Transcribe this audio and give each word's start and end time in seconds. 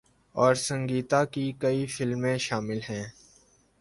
اور 0.35 0.55
سنگیتا 0.55 1.23
کی 1.25 1.51
کئی 1.59 1.85
فلمیں 1.87 2.37
شامل 2.37 2.79
ہیں۔ 2.89 3.03